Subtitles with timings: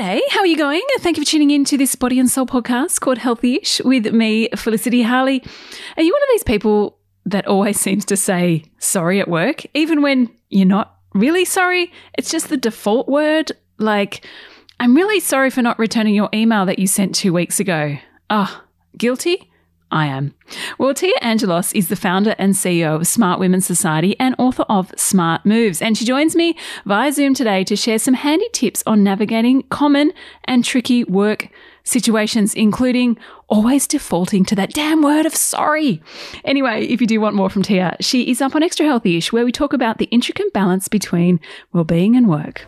[0.00, 0.80] G'day, how are you going?
[1.00, 4.48] Thank you for tuning in to this Body and Soul podcast called Healthy-ish with me,
[4.56, 5.44] Felicity Harley.
[5.94, 10.00] Are you one of these people that always seems to say sorry at work, even
[10.00, 11.92] when you're not really sorry?
[12.16, 13.52] It's just the default word.
[13.76, 14.26] Like,
[14.78, 17.98] I'm really sorry for not returning your email that you sent two weeks ago.
[18.30, 19.49] Ah, oh, guilty?
[19.90, 20.34] I am.
[20.78, 24.92] Well, Téa Angelos is the founder and CEO of Smart Women's Society and author of
[24.96, 25.82] Smart Moves.
[25.82, 26.56] And she joins me
[26.86, 30.12] via Zoom today to share some handy tips on navigating common
[30.44, 31.48] and tricky work
[31.82, 33.18] situations, including
[33.48, 36.00] always defaulting to that damn word of sorry.
[36.44, 39.32] Anyway, if you do want more from Téa, she is up on Extra Healthy Ish,
[39.32, 41.40] where we talk about the intricate balance between
[41.72, 42.66] well-being and work.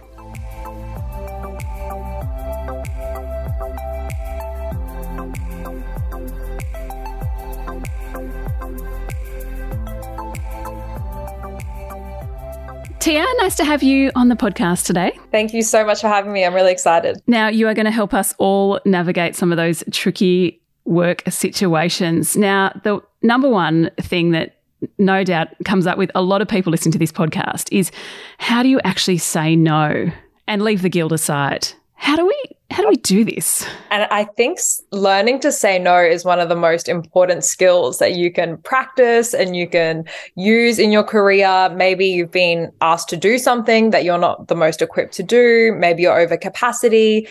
[13.02, 15.19] Téa, nice to have you on the podcast today.
[15.33, 16.45] Thank you so much for having me.
[16.45, 17.20] I'm really excited.
[17.27, 22.36] Now, you are going to help us all navigate some of those tricky work situations.
[22.36, 24.61] Now, the number one thing that
[24.98, 27.91] no doubt comes up with a lot of people listening to this podcast is
[28.39, 30.08] how do you actually say no
[30.47, 31.70] and leave the guilt aside?
[32.03, 33.64] How do we how do we do this?
[33.92, 34.58] And I think
[34.91, 39.33] learning to say no is one of the most important skills that you can practice
[39.33, 41.70] and you can use in your career.
[41.77, 45.77] Maybe you've been asked to do something that you're not the most equipped to do.
[45.78, 47.28] Maybe you're over capacity.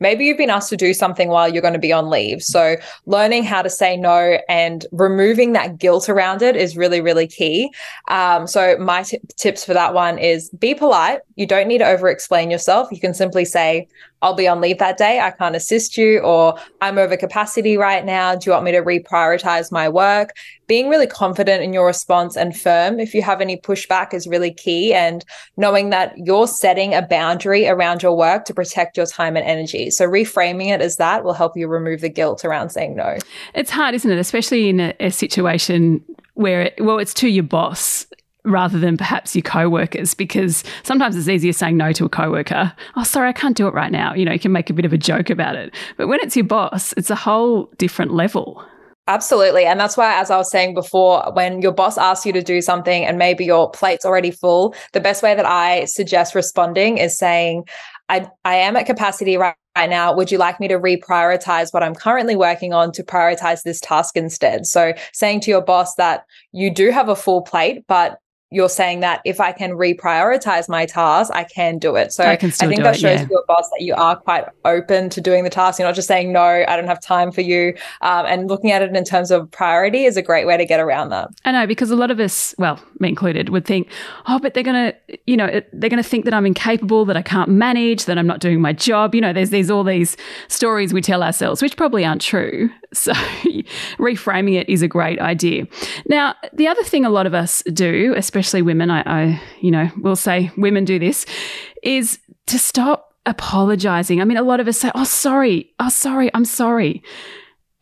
[0.00, 2.42] Maybe you've been asked to do something while you're going to be on leave.
[2.42, 7.26] So, learning how to say no and removing that guilt around it is really, really
[7.26, 7.72] key.
[8.08, 11.20] Um, so, my t- tips for that one is be polite.
[11.36, 12.88] You don't need to over explain yourself.
[12.90, 13.88] You can simply say,
[14.24, 15.20] I'll be on leave that day.
[15.20, 18.34] I can't assist you, or I'm over capacity right now.
[18.34, 20.34] Do you want me to reprioritize my work?
[20.66, 24.50] Being really confident in your response and firm if you have any pushback is really
[24.50, 24.94] key.
[24.94, 25.22] And
[25.58, 29.90] knowing that you're setting a boundary around your work to protect your time and energy.
[29.90, 33.18] So reframing it as that will help you remove the guilt around saying no.
[33.54, 34.18] It's hard, isn't it?
[34.18, 36.02] Especially in a, a situation
[36.32, 38.06] where, it, well, it's to your boss
[38.44, 43.02] rather than perhaps your co-workers because sometimes it's easier saying no to a co-worker oh
[43.02, 44.92] sorry i can't do it right now you know you can make a bit of
[44.92, 48.62] a joke about it but when it's your boss it's a whole different level
[49.06, 49.66] Absolutely.
[49.66, 52.62] And that's why, as I was saying before, when your boss asks you to do
[52.62, 57.18] something and maybe your plate's already full, the best way that I suggest responding is
[57.18, 57.64] saying,
[58.08, 60.14] I, I am at capacity right, right now.
[60.14, 64.16] Would you like me to reprioritize what I'm currently working on to prioritize this task
[64.16, 64.64] instead?
[64.64, 68.18] So saying to your boss that you do have a full plate, but
[68.54, 72.12] you're saying that if I can reprioritize my tasks, I can do it.
[72.12, 73.26] So I, I think that shows yeah.
[73.30, 75.78] your boss that you are quite open to doing the task.
[75.78, 77.74] You're not just saying, no, I don't have time for you.
[78.00, 80.80] Um, and looking at it in terms of priority is a great way to get
[80.80, 81.30] around that.
[81.44, 83.88] I know, because a lot of us, well, me included, would think,
[84.26, 87.16] oh, but they're going to, you know, they're going to think that I'm incapable, that
[87.16, 89.14] I can't manage, that I'm not doing my job.
[89.14, 90.16] You know, there's, there's all these
[90.48, 92.70] stories we tell ourselves, which probably aren't true.
[92.94, 93.12] So
[93.98, 95.66] reframing it is a great idea.
[96.08, 99.90] Now, the other thing a lot of us do, especially women, I, I you know,
[100.00, 101.26] will say women do this,
[101.82, 104.20] is to stop apologizing.
[104.20, 105.72] I mean, a lot of us say, "Oh, sorry.
[105.80, 106.30] Oh, sorry.
[106.34, 107.02] I'm sorry."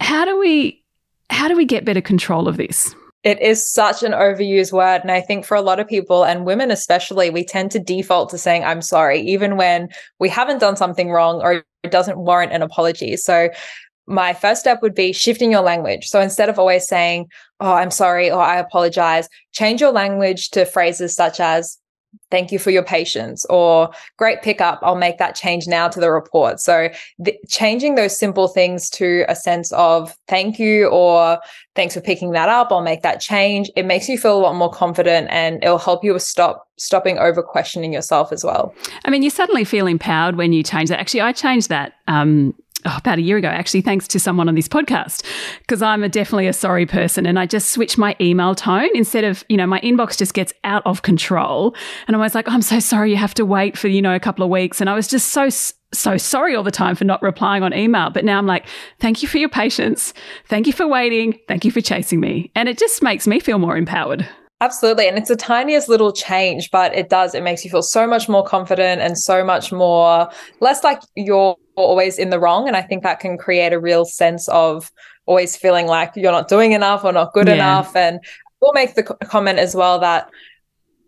[0.00, 0.82] How do we
[1.30, 2.94] how do we get better control of this?
[3.24, 5.02] It is such an overused word.
[5.02, 8.30] And I think for a lot of people, and women especially, we tend to default
[8.30, 9.88] to saying, I'm sorry, even when
[10.18, 13.16] we haven't done something wrong or it doesn't warrant an apology.
[13.16, 13.50] So
[14.06, 16.06] my first step would be shifting your language.
[16.06, 17.28] So instead of always saying,
[17.60, 21.78] Oh, I'm sorry, or I apologize, change your language to phrases such as,
[22.30, 24.80] Thank you for your patience, or great pickup.
[24.82, 26.60] I'll make that change now to the report.
[26.60, 26.88] So,
[27.48, 31.38] changing those simple things to a sense of thank you or
[31.74, 32.68] thanks for picking that up.
[32.70, 33.70] I'll make that change.
[33.76, 37.42] It makes you feel a lot more confident and it'll help you stop stopping over
[37.42, 38.74] questioning yourself as well.
[39.04, 40.98] I mean, you suddenly feel empowered when you change that.
[40.98, 42.54] Actually, I changed that um,
[42.86, 45.24] oh, about a year ago, actually, thanks to someone on this podcast,
[45.60, 47.26] because I'm a, definitely a sorry person.
[47.26, 50.52] And I just switched my email tone instead of, you know, my inbox just gets
[50.64, 51.74] out of control.
[52.06, 54.14] And I was like, oh, I'm so sorry you have to wait for, you know,
[54.14, 54.80] a couple of weeks.
[54.80, 55.48] And I was just so,
[55.92, 58.10] so sorry all the time for not replying on email.
[58.10, 58.66] But now I'm like,
[58.98, 60.14] thank you for your patience.
[60.46, 61.38] Thank you for waiting.
[61.48, 62.50] Thank you for chasing me.
[62.54, 64.28] And it just makes me feel more empowered.
[64.62, 65.08] Absolutely.
[65.08, 67.34] And it's the tiniest little change, but it does.
[67.34, 70.30] It makes you feel so much more confident and so much more
[70.60, 72.68] less like you're always in the wrong.
[72.68, 74.92] And I think that can create a real sense of
[75.26, 77.54] always feeling like you're not doing enough or not good yeah.
[77.54, 77.96] enough.
[77.96, 78.20] And
[78.60, 80.30] we'll make the comment as well that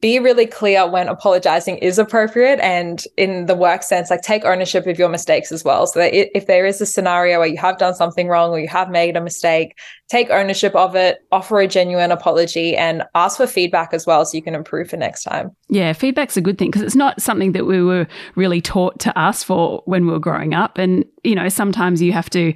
[0.00, 4.86] be really clear when apologizing is appropriate and in the work sense like take ownership
[4.86, 5.86] of your mistakes as well.
[5.86, 8.68] So that if there is a scenario where you have done something wrong or you
[8.68, 9.78] have made a mistake
[10.10, 14.36] take ownership of it offer a genuine apology and ask for feedback as well so
[14.36, 15.50] you can improve for next time.
[15.68, 19.18] Yeah feedback's a good thing because it's not something that we were really taught to
[19.18, 20.76] ask for when we were growing up.
[20.76, 22.52] And you know sometimes you have to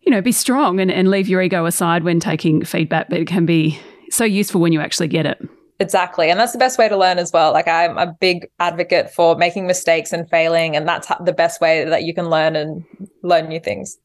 [0.00, 3.26] you know be strong and, and leave your ego aside when taking feedback but it
[3.26, 3.78] can be
[4.10, 5.38] so useful when you actually get it
[5.78, 6.30] Exactly.
[6.30, 7.52] And that's the best way to learn as well.
[7.52, 10.74] Like I'm a big advocate for making mistakes and failing.
[10.74, 12.84] And that's the best way that you can learn and
[13.22, 13.98] learn new things.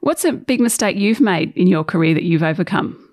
[0.00, 3.07] What's a big mistake you've made in your career that you've overcome?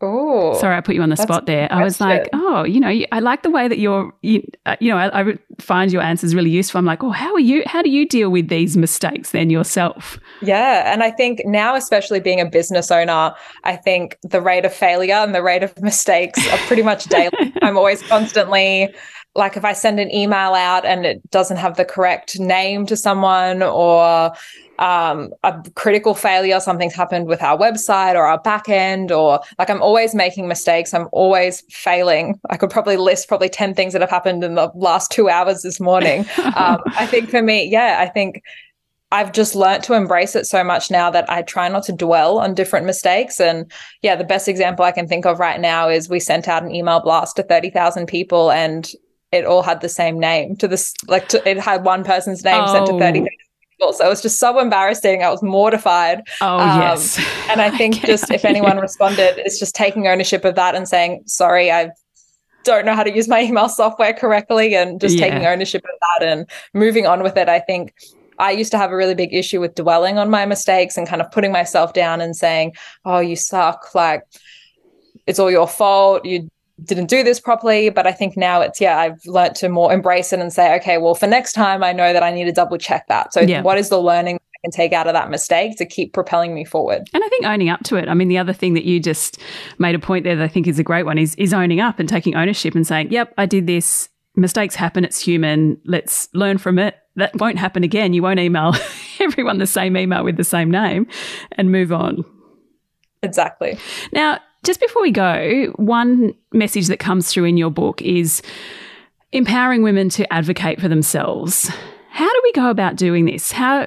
[0.00, 1.66] Oh, sorry, I put you on the spot there.
[1.72, 4.90] I was like, oh, you know, I like the way that you're, you, uh, you
[4.90, 6.78] know, I, I, find your answers really useful.
[6.78, 7.64] I'm like, oh, how are you?
[7.66, 10.20] How do you deal with these mistakes then yourself?
[10.40, 13.34] Yeah, and I think now, especially being a business owner,
[13.64, 17.32] I think the rate of failure and the rate of mistakes are pretty much daily.
[17.62, 18.94] I'm always constantly
[19.38, 22.96] like if I send an email out and it doesn't have the correct name to
[22.96, 24.32] someone or
[24.78, 29.82] um, a critical failure, something's happened with our website or our backend, or like I'm
[29.82, 30.92] always making mistakes.
[30.92, 32.38] I'm always failing.
[32.50, 35.62] I could probably list probably 10 things that have happened in the last two hours
[35.62, 36.20] this morning.
[36.56, 38.42] um, I think for me, yeah, I think
[39.10, 42.38] I've just learned to embrace it so much now that I try not to dwell
[42.38, 43.40] on different mistakes.
[43.40, 43.70] And
[44.02, 46.74] yeah, the best example I can think of right now is we sent out an
[46.74, 48.90] email blast to 30,000 people and
[49.32, 52.62] it all had the same name to this, like to, it had one person's name
[52.64, 52.72] oh.
[52.72, 53.92] sent to 30 people.
[53.92, 55.22] So it was just so embarrassing.
[55.22, 56.22] I was mortified.
[56.40, 57.18] Oh, um, yes.
[57.48, 60.88] And I think I just if anyone responded, it's just taking ownership of that and
[60.88, 61.90] saying, sorry, I
[62.64, 65.28] don't know how to use my email software correctly and just yeah.
[65.28, 67.48] taking ownership of that and moving on with it.
[67.48, 67.94] I think
[68.38, 71.20] I used to have a really big issue with dwelling on my mistakes and kind
[71.20, 73.94] of putting myself down and saying, oh, you suck.
[73.94, 74.22] Like,
[75.26, 76.24] it's all your fault.
[76.24, 76.48] You
[76.84, 77.90] didn't do this properly.
[77.90, 80.98] But I think now it's, yeah, I've learned to more embrace it and say, okay,
[80.98, 83.32] well, for next time, I know that I need to double check that.
[83.32, 83.62] So, yeah.
[83.62, 86.64] what is the learning I can take out of that mistake to keep propelling me
[86.64, 87.08] forward?
[87.12, 88.08] And I think owning up to it.
[88.08, 89.38] I mean, the other thing that you just
[89.78, 91.98] made a point there that I think is a great one is, is owning up
[91.98, 94.08] and taking ownership and saying, yep, I did this.
[94.36, 95.04] Mistakes happen.
[95.04, 95.80] It's human.
[95.84, 96.96] Let's learn from it.
[97.16, 98.12] That won't happen again.
[98.12, 98.72] You won't email
[99.20, 101.08] everyone the same email with the same name
[101.52, 102.24] and move on.
[103.22, 103.76] Exactly.
[104.12, 108.42] Now, just before we go, one message that comes through in your book is
[109.32, 111.70] empowering women to advocate for themselves.
[112.10, 113.50] How do we go about doing this?
[113.50, 113.86] How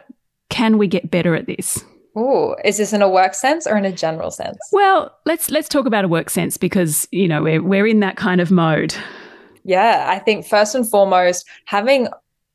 [0.50, 1.86] can we get better at this?
[2.16, 4.58] Oh, is this in a work sense or in a general sense?
[4.72, 8.18] Well, let's let's talk about a work sense because you know we're we're in that
[8.18, 8.96] kind of mode.
[9.64, 12.08] Yeah, I think first and foremost, having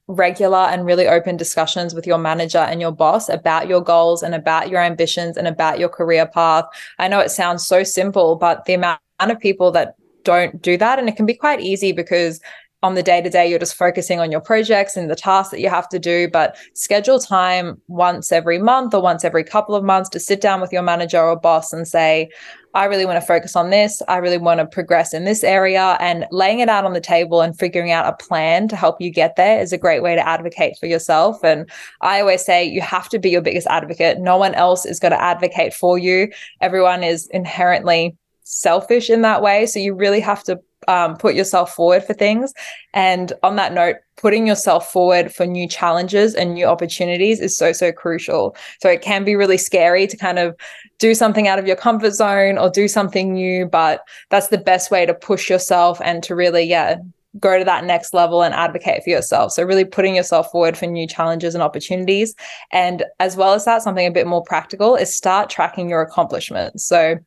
[0.08, 4.34] regular and really open discussions with your manager and your boss about your goals and
[4.34, 6.64] about your ambitions and about your career path.
[6.98, 10.98] I know it sounds so simple, but the amount of people that don't do that,
[10.98, 12.40] and it can be quite easy because
[12.82, 15.60] on the day to day, you're just focusing on your projects and the tasks that
[15.60, 16.28] you have to do.
[16.28, 20.60] But schedule time once every month or once every couple of months to sit down
[20.60, 22.28] with your manager or boss and say,
[22.76, 24.02] I really want to focus on this.
[24.06, 25.96] I really want to progress in this area.
[25.98, 29.10] And laying it out on the table and figuring out a plan to help you
[29.10, 31.42] get there is a great way to advocate for yourself.
[31.42, 31.70] And
[32.02, 34.18] I always say you have to be your biggest advocate.
[34.18, 36.30] No one else is going to advocate for you.
[36.60, 38.14] Everyone is inherently
[38.44, 39.64] selfish in that way.
[39.64, 42.52] So you really have to um, put yourself forward for things.
[42.94, 47.72] And on that note, putting yourself forward for new challenges and new opportunities is so,
[47.72, 48.56] so crucial.
[48.80, 50.56] So it can be really scary to kind of
[50.98, 54.90] do something out of your comfort zone or do something new, but that's the best
[54.90, 56.96] way to push yourself and to really, yeah,
[57.38, 59.52] go to that next level and advocate for yourself.
[59.52, 62.34] So, really putting yourself forward for new challenges and opportunities.
[62.72, 66.86] And as well as that, something a bit more practical is start tracking your accomplishments.
[66.86, 67.18] So,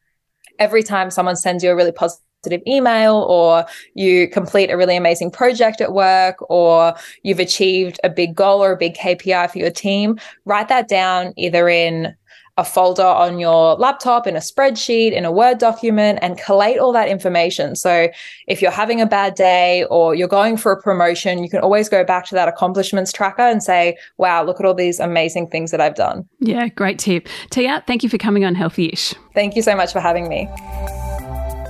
[0.58, 4.96] every time someone sends you a really positive positive email or you complete a really
[4.96, 6.94] amazing project at work or
[7.24, 11.34] you've achieved a big goal or a big KPI for your team, write that down
[11.38, 12.16] either in
[12.58, 16.92] a folder on your laptop, in a spreadsheet, in a Word document, and collate all
[16.92, 17.74] that information.
[17.74, 18.10] So
[18.48, 21.88] if you're having a bad day or you're going for a promotion, you can always
[21.88, 25.72] go back to that accomplishments tracker and say, wow, look at all these amazing things
[25.72, 26.28] that I've done.
[26.42, 27.30] Yeah, great tip.
[27.50, 29.14] Téa, thank you for coming on Healthy Ish.
[29.34, 30.50] Thank you so much for having me.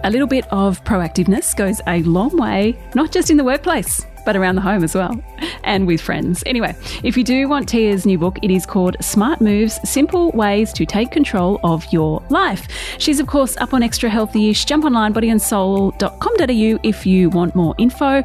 [0.04, 4.38] A little bit of proactiveness goes a long way, not just in the workplace, but
[4.38, 5.22] around the home as well,
[5.64, 6.42] and with friends.
[6.46, 10.72] Anyway, if you do want Téa's new book, it is called Smart Moves Simple Ways
[10.74, 12.68] to Take Control of Your Life.
[12.98, 14.66] She's, of course, up on Extra Healthy ish.
[14.66, 18.24] Jump online, bodyandsoul.com.au if you want more info.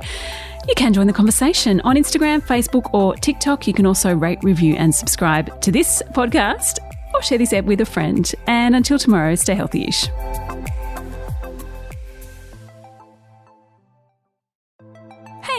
[0.69, 3.67] You can join the conversation on Instagram, Facebook, or TikTok.
[3.67, 6.79] You can also rate, review, and subscribe to this podcast
[7.13, 8.33] or share this app with a friend.
[8.47, 10.09] And until tomorrow, stay healthy ish.